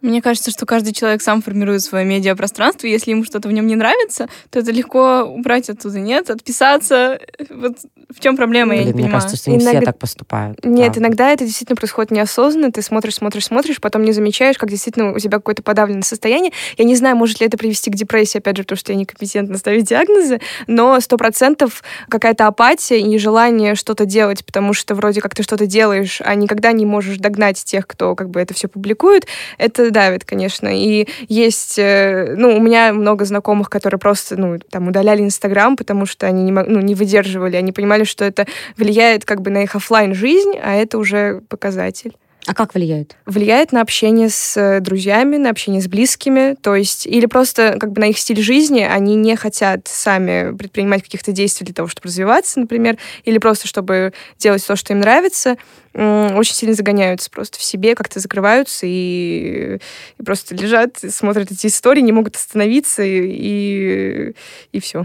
[0.00, 3.76] Мне кажется, что каждый человек сам формирует свое медиапространство, если ему что-то в нем не
[3.76, 6.00] нравится, то это легко убрать оттуда.
[6.00, 7.20] Нет, отписаться.
[7.50, 7.76] Вот
[8.14, 9.20] в чем проблема, я Блин, не мне понимаю.
[9.22, 10.64] кажется, что не все Иногда- так поступают.
[10.64, 11.00] Нет, правда.
[11.00, 12.72] иногда это действительно происходит неосознанно.
[12.72, 16.52] Ты смотришь, смотришь, смотришь, потом не замечаешь, как действительно у тебя какое-то подавленное состояние.
[16.76, 19.56] Я не знаю, может ли это привести к депрессии, опять же, потому что я некомпетентна
[19.58, 25.34] ставить диагнозы, но сто процентов какая-то апатия и нежелание что-то делать, потому что вроде как
[25.34, 29.26] ты что-то делаешь, а никогда не можешь догнать тех, кто как бы это все публикует,
[29.58, 30.68] это давит, конечно.
[30.70, 36.06] И есть, э, ну, у меня много знакомых, которые просто, ну, там, удаляли Инстаграм, потому
[36.06, 39.74] что они не, ну, не выдерживали, они понимали, что это влияет как бы на их
[39.74, 42.14] оффлайн жизнь, а это уже показатель.
[42.46, 43.16] А как влияет?
[43.26, 47.92] Влияет на общение с э, друзьями, на общение с близкими, то есть или просто как
[47.92, 52.08] бы на их стиль жизни, они не хотят сами предпринимать каких-то действий для того, чтобы
[52.08, 55.58] развиваться, например, или просто чтобы делать то, что им нравится,
[55.92, 59.78] очень сильно загоняются просто в себе, как-то закрываются и,
[60.18, 64.34] и просто лежат, смотрят эти истории, не могут остановиться и, и,
[64.72, 65.04] и все.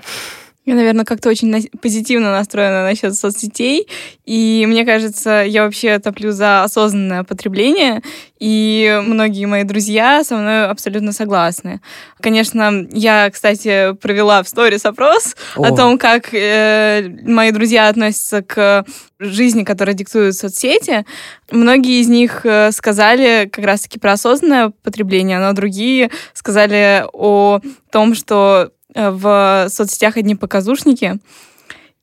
[0.65, 3.88] Я, наверное, как-то очень на- позитивно настроена насчет соцсетей,
[4.25, 8.01] и мне кажется, я вообще топлю за осознанное потребление,
[8.39, 11.82] и многие мои друзья со мной абсолютно согласны.
[12.19, 15.75] Конечно, я, кстати, провела в сторис опрос о О.
[15.75, 18.86] том, как э, мои друзья относятся к
[19.19, 21.06] жизни, которую диктуют соцсети.
[21.51, 28.15] Многие из них э, сказали как раз-таки про осознанное потребление, но другие сказали о том,
[28.15, 31.19] что в соцсетях одни показушники.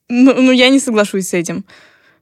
[0.09, 1.65] Ну, ну, я не соглашусь с этим.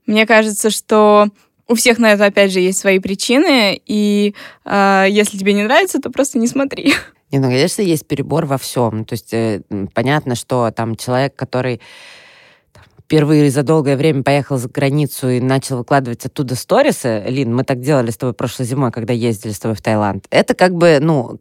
[0.06, 1.28] Мне кажется, что
[1.68, 6.00] у всех на это, опять же, есть свои причины, и э, если тебе не нравится,
[6.00, 6.94] то просто не смотри.
[7.30, 9.04] Не, ну, конечно, есть перебор во всем.
[9.04, 9.62] То есть э,
[9.94, 11.80] понятно, что там человек, который
[13.10, 17.80] впервые за долгое время поехал за границу и начал выкладывать оттуда сторисы, Лин, мы так
[17.80, 20.26] делали с тобой прошлой зимой, когда ездили с тобой в Таиланд.
[20.30, 21.40] Это как бы, ну,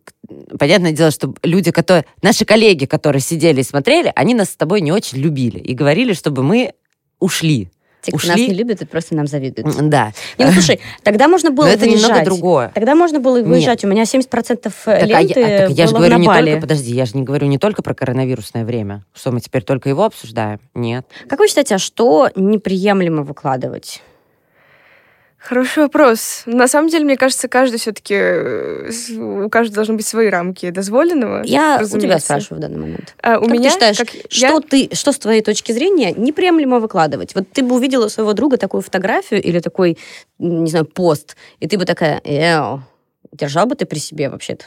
[0.57, 2.05] понятное дело, что люди, которые...
[2.23, 6.13] Наши коллеги, которые сидели и смотрели, они нас с тобой не очень любили и говорили,
[6.13, 6.73] чтобы мы
[7.19, 7.69] ушли.
[8.01, 8.29] Те, кто Ушли?
[8.29, 9.75] нас не любит, это просто нам завидуют.
[9.89, 10.13] Да.
[10.37, 12.71] Не, ну слушай, тогда можно было Но это немного другое.
[12.73, 13.83] Тогда можно было выезжать.
[13.83, 16.93] У меня 70% Так, а я, ленты а, так я же говорю не только, подожди,
[16.93, 19.03] я же не говорю не только про коронавирусное время.
[19.13, 20.59] Что мы теперь только его обсуждаем?
[20.73, 21.05] Нет.
[21.27, 24.01] Как вы считаете, а что неприемлемо выкладывать?
[25.39, 26.43] Хороший вопрос.
[26.45, 31.43] На самом деле, мне кажется, каждый все-таки у каждого должны быть свои рамки дозволенного.
[31.45, 33.15] Я у тебя спрашиваю в данный момент.
[33.23, 36.11] А, у как меня, ты считаешь, как что я- ты, что с твоей точки зрения
[36.11, 37.35] неприемлемо выкладывать?
[37.35, 39.97] Вот ты бы увидела у своего друга такую фотографию или такой,
[40.39, 42.81] не знаю, пост, и ты бы такая, эу,
[43.31, 44.65] держал бы ты при себе вообще-то?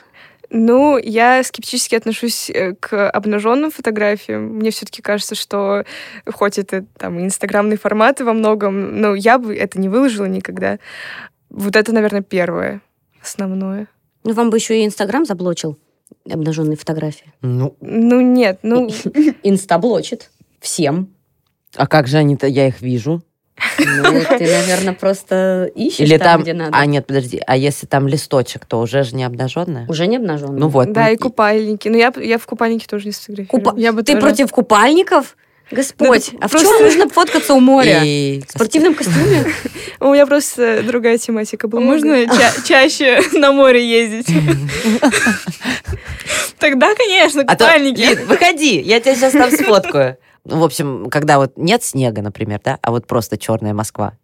[0.55, 4.57] Ну, я скептически отношусь э, к обнаженным фотографиям.
[4.57, 5.85] Мне все-таки кажется, что
[6.31, 10.79] хоть это там инстаграмные форматы во многом, но я бы это не выложила никогда.
[11.49, 12.83] Вот это, наверное, первое,
[13.23, 13.89] основное.
[14.25, 15.79] Ну, вам бы еще и Инстаграм заблочил
[16.31, 17.33] обнаженные фотографии.
[17.41, 18.91] Ну, Ну, нет, ну,
[19.43, 20.31] Инста блочит.
[20.61, 21.15] Всем.
[21.77, 23.23] а как же они-то, я их вижу?
[23.79, 26.77] Ну, ты, наверное, просто ищешь Или там, там, где надо.
[26.77, 29.87] а нет, подожди, а если там листочек, то уже же не обнаженная?
[29.89, 30.59] Уже не обнаженные.
[30.59, 30.93] Ну вот.
[30.93, 31.89] да, ну, и купальники.
[31.89, 33.63] Но я, я в купальнике тоже не сфотографирую.
[33.63, 34.21] Купа- Я бы Ты тоже.
[34.27, 35.37] против купальников?
[35.71, 38.01] Господь, Ну, а в просто- чем нужно фоткаться у моря?
[38.05, 39.45] И- В спортивном костюме?
[40.01, 41.81] У меня просто другая тематика была.
[41.83, 44.27] Можно ча- чаще на море ездить?
[46.59, 48.01] Тогда, конечно, А купальники.
[48.01, 50.17] Лид, выходи, я тебя сейчас там сфоткаю.
[50.45, 54.15] Ну, в общем, когда вот нет снега, например, да, а вот просто черная Москва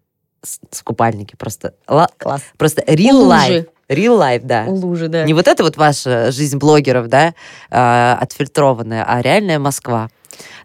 [0.43, 2.43] с, с купальники, просто, ла- Класс.
[2.57, 3.69] просто real life.
[3.89, 4.65] Real life, да.
[4.69, 5.25] Лужи, да.
[5.25, 7.33] Не вот это вот ваша жизнь блогеров, да,
[7.71, 10.11] э, отфильтрованная, а реальная Москва.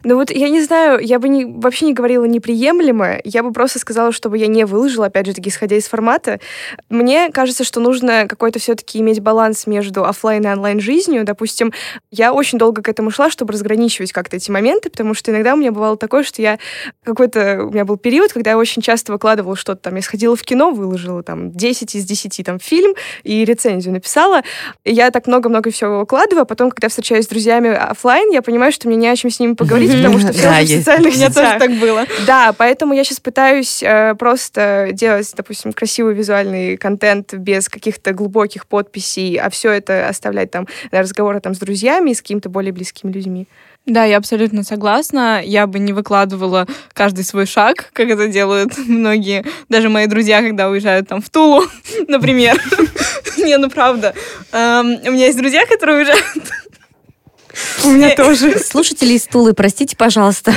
[0.04, 3.80] Ну вот я не знаю, я бы не, вообще не говорила неприемлемо, я бы просто
[3.80, 6.40] сказала, чтобы я не выложила, опять же таки, исходя из формата.
[6.90, 11.24] Мне кажется, что нужно какой-то все-таки иметь баланс между оффлайн и онлайн жизнью.
[11.24, 11.74] Допустим,
[12.12, 15.58] я очень долго к этому шла, чтобы разграничивать как-то эти моменты, потому что иногда у
[15.58, 16.60] меня бывало такое, что я
[17.04, 17.64] какой-то...
[17.64, 19.96] У меня был период, когда я очень часто выкладывала что-то там.
[19.96, 24.42] Я сходила в кино, выложила там 10 из 10 там фильм и рецензию написала.
[24.84, 28.88] Я так много-много всего выкладываю, а потом, когда встречаюсь с друзьями оффлайн, я понимаю, что
[28.88, 31.28] мне не о чем с ними поговорить, потому что все Да, в социальных У меня
[31.30, 31.60] тоже сетях.
[31.60, 32.06] так было.
[32.28, 38.66] Да, поэтому я сейчас пытаюсь э, просто делать, допустим, красивый визуальный контент без каких-то глубоких
[38.68, 42.72] подписей, а все это оставлять там на разговоры там с друзьями и с какими-то более
[42.74, 43.48] близкими людьми.
[43.86, 45.42] Да, я абсолютно согласна.
[45.44, 50.70] Я бы не выкладывала каждый свой шаг, как это делают многие, даже мои друзья, когда
[50.70, 51.64] уезжают там в Тулу,
[52.08, 52.62] например.
[53.38, 54.14] Не, ну правда.
[54.54, 56.24] Эм, У меня есть друзья, которые уезжают
[57.84, 58.60] У меня тоже.
[58.60, 60.54] Слушатели из Тулы, простите, пожалуйста.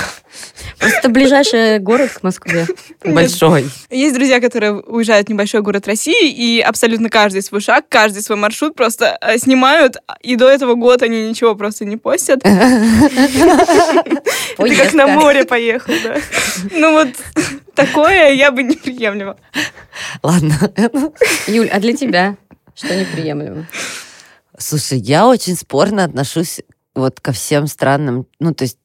[0.78, 2.66] Просто ближайший город к Москве.
[3.04, 3.68] Большой.
[3.90, 8.38] Есть друзья, которые уезжают в небольшой город России, и абсолютно каждый свой шаг, каждый свой
[8.38, 12.40] маршрут просто э, снимают, и до этого года они ничего просто не постят.
[12.42, 12.50] Ты
[14.76, 16.16] как на море поехал, да.
[16.70, 17.08] Ну вот
[17.74, 19.36] такое я бы не приемлема.
[20.22, 20.54] Ладно.
[21.46, 22.36] Юль, а для тебя
[22.74, 23.66] что неприемлемо?
[24.58, 26.60] Слушай, я очень спорно отношусь
[26.96, 28.78] вот ко всем странным, ну, то есть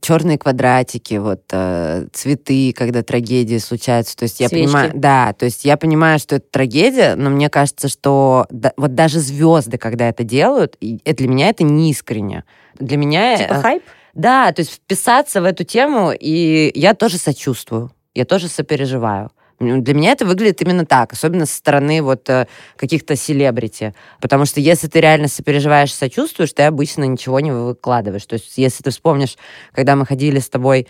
[0.00, 4.16] черные квадратики, вот э, цветы, когда трагедии случаются.
[4.16, 4.66] То есть я Свечки.
[4.66, 8.94] понимаю, да, то есть я понимаю, что это трагедия, но мне кажется, что да- вот
[8.94, 12.44] даже звезды, когда это делают, и это для меня это не искренне.
[12.78, 13.82] Для меня Типа э, хайп?
[14.12, 19.30] да, то есть вписаться в эту тему, и я тоже сочувствую, я тоже сопереживаю.
[19.58, 23.94] Для меня это выглядит именно так, особенно со стороны вот э, каких-то селебрити.
[24.20, 28.26] Потому что если ты реально сопереживаешь сочувствуешь, ты обычно ничего не выкладываешь.
[28.26, 29.36] То есть если ты вспомнишь,
[29.72, 30.86] когда мы ходили с тобой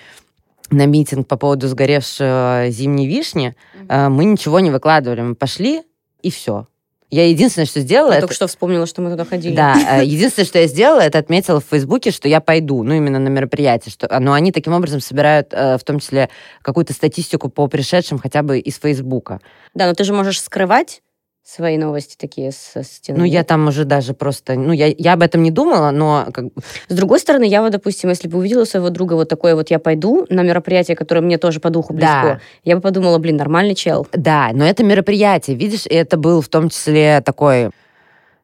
[0.70, 3.54] на митинг по поводу сгоревшей э, зимней вишни,
[3.88, 5.20] э, мы ничего не выкладывали.
[5.20, 5.82] Мы пошли,
[6.22, 6.66] и все.
[7.10, 8.22] Я единственное, что сделала, Я это...
[8.22, 9.54] только что вспомнила, что мы туда ходили.
[9.54, 13.18] Да, э, единственное, что я сделала, это отметила в Фейсбуке, что я пойду, ну, именно
[13.18, 16.28] на мероприятие, что, но они таким образом собирают э, в том числе
[16.62, 19.40] какую-то статистику по пришедшим хотя бы из Фейсбука.
[19.74, 21.02] Да, но ты же можешь скрывать
[21.46, 23.18] свои новости такие со стены.
[23.20, 26.46] Ну, я там уже даже просто, ну, я, я об этом не думала, но как,
[26.88, 29.78] С другой стороны, я вот, допустим, если бы увидела своего друга вот такое вот, я
[29.78, 32.40] пойду на мероприятие, которое мне тоже по духу близко, Да.
[32.64, 34.08] я бы подумала, блин, нормальный чел.
[34.12, 37.70] да, но это мероприятие, видишь, это был в том числе такой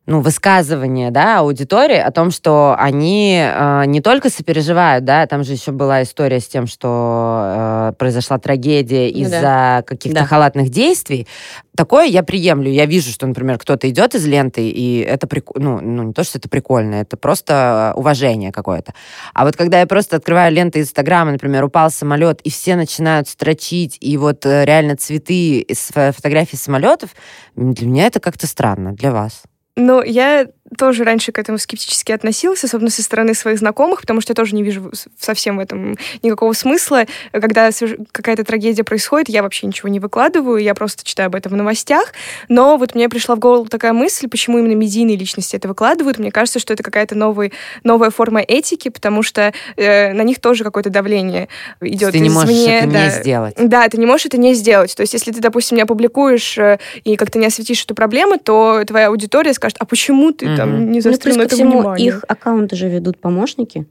[0.05, 5.53] ну, высказывание, да, аудитории о том, что они э, не только сопереживают, да, там же
[5.53, 10.27] еще была история с тем, что э, произошла трагедия Ну из-за каких-то Да.
[10.27, 11.29] халатных действий.
[11.77, 12.69] Такое я приемлю.
[12.69, 16.25] Я вижу, что, например, кто-то идет из ленты, и это прикольно, ну, ну, не то,
[16.25, 18.95] что это прикольно, это просто уважение какое-то.
[19.35, 23.99] А вот когда я просто открываю ленты Инстаграма, например, упал самолет, и все начинают строчить,
[24.01, 27.11] и вот э, реально цветы из фо- фотографий самолетов,
[27.55, 28.93] для меня это как-то странно.
[28.95, 29.43] Для вас?
[29.77, 34.33] Ну, я тоже раньше к этому скептически относилась, особенно со стороны своих знакомых, потому что
[34.33, 37.05] я тоже не вижу совсем в этом никакого смысла.
[37.33, 37.71] Когда
[38.13, 42.13] какая-то трагедия происходит, я вообще ничего не выкладываю, я просто читаю об этом в новостях.
[42.49, 46.19] Но вот мне пришла в голову такая мысль, почему именно медийные личности это выкладывают.
[46.19, 47.53] Мне кажется, что это какая-то новый,
[47.85, 51.49] новая форма этики, потому что э, на них тоже какое-то давление
[51.81, 53.05] идет ты не можешь извне, это да.
[53.05, 53.55] не сделать.
[53.59, 54.95] Да, ты не можешь это не сделать.
[54.95, 58.83] То есть, если ты, допустим, не опубликуешь э, и как-то не осветишь эту проблему, то
[58.87, 61.79] твоя аудитория скажет, а почему ты там не Ну, заострил плюс на ко это всему,
[61.81, 62.09] внимание?
[62.09, 63.87] их аккаунты же ведут помощники.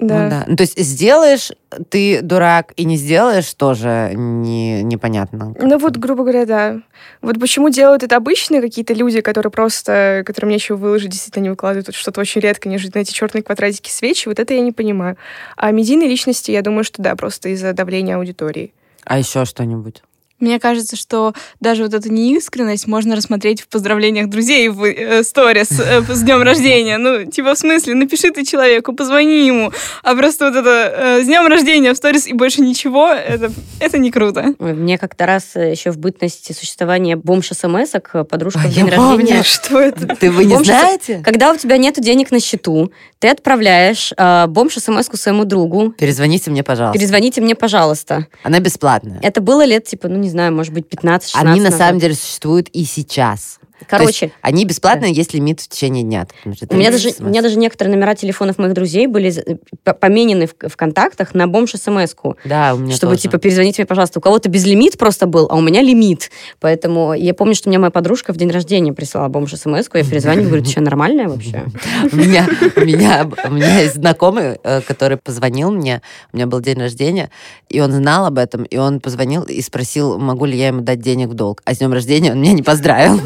[0.00, 0.24] Да.
[0.24, 0.44] Ну да.
[0.48, 1.52] Ну, то есть сделаешь
[1.88, 5.54] ты дурак и не сделаешь тоже не, непонятно.
[5.58, 6.80] Ну вот, грубо говоря, да.
[7.20, 11.86] Вот почему делают это обычные какие-то люди, которые просто, которым нечего выложить, действительно не выкладывают
[11.86, 15.16] вот что-то очень редко, нежели на эти черные квадратики свечи, вот это я не понимаю.
[15.56, 18.72] А медийные личности, я думаю, что да, просто из-за давления аудитории.
[19.04, 20.02] А еще что-нибудь?
[20.42, 25.68] Мне кажется, что даже вот эту неискренность можно рассмотреть в поздравлениях друзей в э, сторис
[25.78, 26.98] э, с днем рождения.
[26.98, 29.70] Ну, типа, в смысле, напиши ты человеку, позвони ему.
[30.02, 33.98] А просто вот это э, с днем рождения в сторис и больше ничего, это, это
[33.98, 34.54] не круто.
[34.58, 37.92] Мне как-то раз еще в бытности существования бомж смс
[38.28, 39.18] подружка А, в день я помню.
[39.18, 39.42] рождения.
[39.44, 40.16] Что это?
[40.16, 41.22] Ты вы не Бомж- знаете?
[41.24, 45.92] Когда у тебя нет денег на счету, ты отправляешь э, бомж смс своему другу.
[45.92, 46.98] Перезвоните мне, пожалуйста.
[46.98, 48.26] Перезвоните мне, пожалуйста.
[48.42, 49.20] Она бесплатная.
[49.22, 52.68] Это было лет, типа, ну, не знаю, может быть, 15-16 Они на самом деле существуют
[52.70, 53.60] и сейчас.
[53.88, 56.26] Короче, есть они бесплатные, есть лимит в течение дня.
[56.54, 59.32] Что У меня, даже, у меня даже некоторые номера телефонов моих друзей были
[60.00, 62.14] поменены в, в контактах на бомж смс
[62.44, 63.22] Да, у меня чтобы, тоже.
[63.22, 64.18] типа, перезвоните мне, пожалуйста.
[64.18, 66.30] У кого-то безлимит просто был, а у меня лимит.
[66.60, 70.44] Поэтому я помню, что мне моя подружка в день рождения прислала бомж смс я перезвоню,
[70.44, 71.64] говорю, ты что, нормальная вообще?
[72.12, 76.60] У меня, у меня, у меня есть знакомый, э, который позвонил мне, у меня был
[76.60, 77.30] день рождения,
[77.68, 81.00] и он знал об этом, и он позвонил и спросил, могу ли я ему дать
[81.00, 81.62] денег в долг.
[81.64, 83.20] А с днем рождения он меня не поздравил.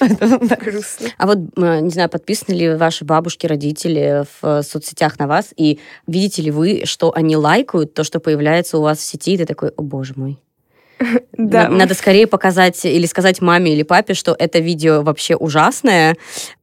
[0.00, 1.08] Грустно.
[1.16, 5.78] А вот, э, не знаю, подписаны ли ваши бабушки, родители в соцсетях на вас, и
[6.06, 9.46] видите ли вы, что они лайкают то, что появляется у вас в сети, и ты
[9.46, 10.38] такой, о боже мой.
[11.38, 11.68] Да.
[11.68, 16.16] На- Надо скорее показать или сказать маме или папе, что это видео вообще ужасное.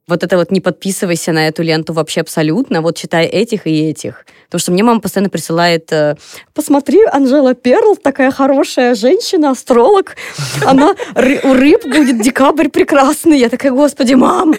[0.07, 2.81] Вот это вот не подписывайся на эту ленту вообще абсолютно.
[2.81, 4.25] Вот читай этих и этих.
[4.45, 6.15] Потому что мне мама постоянно присылает э,
[6.53, 10.15] «Посмотри, Анжела Перл, такая хорошая женщина, астролог.
[10.63, 10.95] Она
[11.43, 13.39] у рыб будет декабрь прекрасный».
[13.39, 14.53] Я такая «Господи, мам,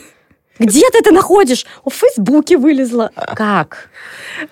[0.59, 3.11] где ты это находишь?» «О, В Фейсбуке вылезла».
[3.35, 3.89] Как?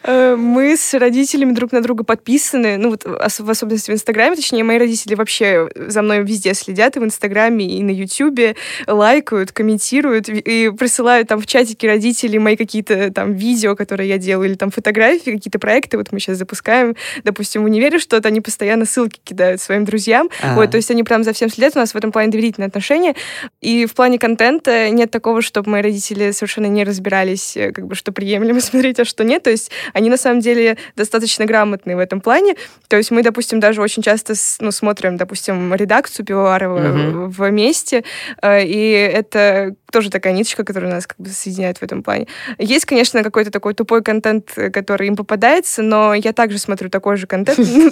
[0.03, 4.64] Э, Мы с родителями друг на друга подписаны, ну вот в особенности в Инстаграме, точнее,
[4.64, 10.29] мои родители вообще за мной везде следят, и в Инстаграме, и на Ютубе, лайкают, комментируют,
[10.29, 14.71] и- присылают там в чатике родителей мои какие-то там видео, которые я делаю, или там
[14.71, 19.61] фотографии, какие-то проекты, вот мы сейчас запускаем, допустим, в универе что-то, они постоянно ссылки кидают
[19.61, 20.55] своим друзьям, А.
[20.55, 23.14] вот, то есть они прям за всем следят, у нас в этом плане доверительные отношения,
[23.61, 27.95] и в плане контента нет такого, чтобы мои родители совершенно не разбирались, э, как бы,
[27.95, 29.43] что приемлемо смотреть, а что нет.
[29.43, 32.55] То есть они на самом деле достаточно грамотные в этом плане.
[32.89, 37.29] То есть мы, допустим, даже очень часто ну, смотрим, допустим, редакцию Пивоварова Мгм.
[37.31, 38.05] вместе,
[38.43, 42.27] э, и это тоже такая ниточка, которая нас как бы соединяет в этом плане.
[42.59, 47.17] Есть, конечно, какой-то такой тупой контент, э, который им попадается, но я также смотрю такой
[47.17, 47.91] же контент, ну,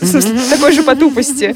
[0.51, 1.55] такой же по тупости.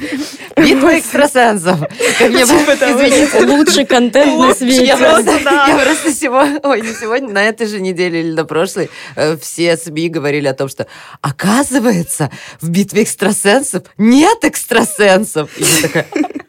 [0.57, 1.81] Битва экстрасенсов.
[2.21, 4.85] Мне Извините, лучший контент на свете.
[4.85, 8.89] Я просто, я просто сегодня, ой, не сегодня, на этой же неделе или на прошлой,
[9.17, 10.87] э, все СМИ говорили о том, что
[11.23, 12.31] оказывается,
[12.61, 15.51] в битве экстрасенсов нет экстрасенсов.
[15.59, 16.07] И я такая,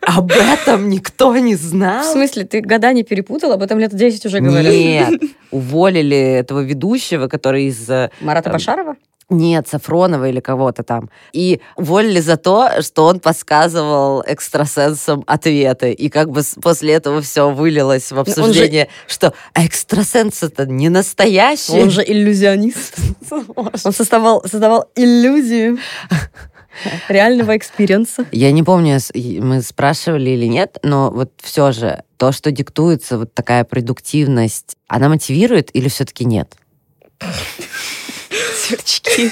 [0.08, 2.04] об этом никто не В знал.
[2.04, 4.72] смысле, ты года не перепутала, об этом лет 10 уже говорят?
[4.74, 7.89] Нет, уволили этого ведущего, который из...
[7.89, 8.96] э, Марата Эм, Башарова?
[9.30, 11.10] Нет, Сафронова или кого-то там.
[11.34, 15.91] И уволили за то, что он подсказывал экстрасенсам ответы.
[15.91, 21.74] И как бы после этого все вылилось в же- обсуждение, что экстрасенс это не настоящий.
[21.74, 22.96] Он же иллюзионист.
[23.56, 25.78] Он создавал, создавал иллюзию
[27.10, 28.26] реального experience а.
[28.32, 33.34] Я не помню, мы спрашивали или нет, но вот все же то, что диктуется вот
[33.34, 36.56] такая продуктивность, она мотивирует или все-таки нет?
[38.56, 39.32] Сверчки.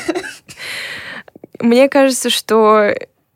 [1.60, 2.94] Мне кажется, что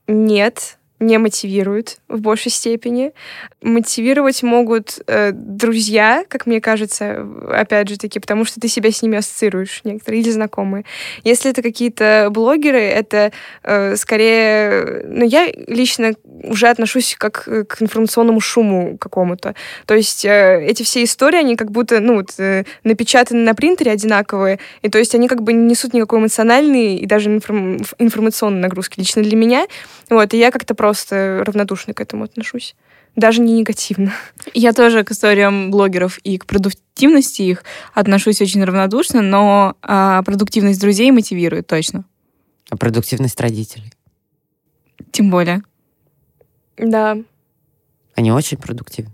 [0.07, 3.13] нет, не мотивирует в большей степени.
[3.61, 9.01] Мотивировать могут э, друзья, как мне кажется, опять же таки, потому что ты себя с
[9.01, 10.85] ними ассоциируешь, некоторые, или знакомые.
[11.23, 13.31] Если это какие-то блогеры, это
[13.63, 15.03] э, скорее...
[15.07, 19.55] Ну, я лично уже отношусь как э, к информационному шуму какому-то.
[19.85, 23.91] То есть э, эти все истории, они как будто, ну, вот, э, напечатаны на принтере
[23.91, 28.59] одинаковые, и то есть они как бы не несут никакой эмоциональной и даже информ- информационной
[28.59, 29.65] нагрузки лично для меня.
[30.09, 30.88] Вот, и я как-то просто
[31.43, 32.75] равнодушно к этому отношусь.
[33.15, 34.13] Даже не негативно.
[34.53, 40.79] Я тоже к историям блогеров и к продуктивности их отношусь очень равнодушно, но а, продуктивность
[40.79, 42.05] друзей мотивирует точно.
[42.69, 43.91] А продуктивность родителей?
[45.11, 45.63] Тем более.
[46.77, 47.17] Да,
[48.15, 49.13] Они очень продуктивны.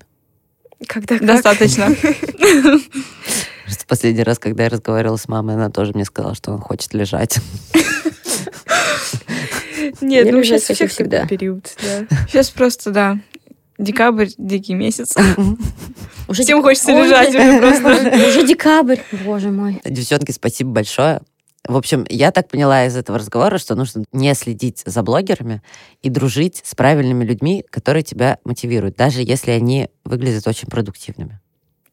[0.88, 1.25] когда как.
[1.27, 1.88] Достаточно.
[3.65, 6.93] Просто последний раз, когда я разговаривала с мамой, она тоже мне сказала, что она хочет
[6.93, 7.39] лежать.
[10.01, 11.25] Нет, Я ну сейчас всех всегда.
[11.25, 12.17] период, да.
[12.29, 13.19] Сейчас просто, да.
[13.77, 15.15] Декабрь, дикий месяц.
[16.27, 18.27] Уже Всем дек- хочется Ой, лежать уже просто.
[18.27, 19.81] Уже декабрь, боже мой.
[19.85, 21.21] Девчонки, спасибо большое.
[21.67, 25.61] В общем, я так поняла из этого разговора, что нужно не следить за блогерами
[26.03, 31.39] и дружить с правильными людьми, которые тебя мотивируют, даже если они выглядят очень продуктивными.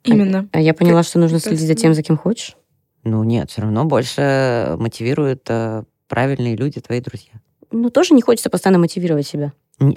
[0.04, 0.48] Именно.
[0.52, 2.56] А я поняла, что нужно следить за тем, за кем хочешь.
[3.04, 7.32] Ну нет, все равно больше мотивируют э, правильные люди, твои друзья.
[7.72, 9.52] Ну, тоже не хочется постоянно мотивировать себя.
[9.78, 9.96] Ну,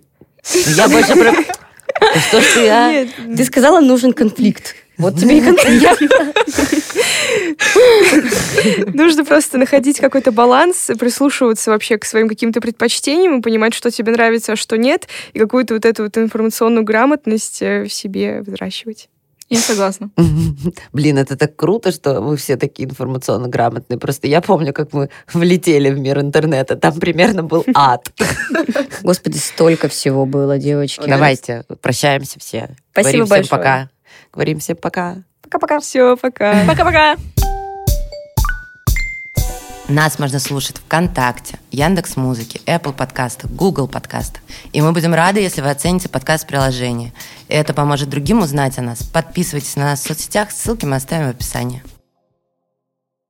[0.76, 1.32] Я больше про...
[2.28, 2.92] Что ж ты, а?
[2.92, 4.76] Нет, Ты сказала, нужен конфликт.
[4.98, 6.02] Вот тебе и конфликт.
[8.94, 14.14] Нужно просто находить какой-то баланс, прислушиваться вообще к своим каким-то предпочтениям и понимать, что тебе
[14.14, 19.10] нравится, а что нет, и какую-то вот эту вот информационную грамотность э, в себе взращивать.
[19.50, 20.10] Я согласна.
[20.94, 24.00] Блин, это так круто, что вы все такие информационно грамотные.
[24.00, 26.76] Просто я помню, как мы влетели в мир интернета.
[26.76, 28.12] Там примерно был ад.
[29.04, 31.08] Господи, столько всего было, девочки.
[31.08, 32.76] Давайте прощаемся все.
[32.92, 33.50] Спасибо Говорим всем большое.
[33.50, 33.90] пока.
[34.34, 35.18] Говорим всем пока.
[35.44, 35.80] Пока-пока.
[35.80, 36.66] Все, пока.
[36.66, 37.16] Пока-пока.
[39.88, 44.42] Нас можно слушать ВКонтакте, Яндекс Музыки, Apple подкастах, Google подкастах.
[44.74, 47.14] И мы будем рады, если вы оцените подкаст в приложении.
[47.50, 49.04] Это поможет другим узнать о нас.
[49.04, 51.84] Подписывайтесь на нас в соцсетях, ссылки мы оставим в описании.